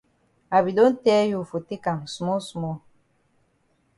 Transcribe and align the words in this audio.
I 0.55 0.59
be 0.65 0.71
don 0.77 0.93
tell 1.03 1.25
you 1.31 1.41
for 1.43 1.61
take 1.61 1.85
am 1.85 2.07
small 2.07 2.39
small. 2.51 2.81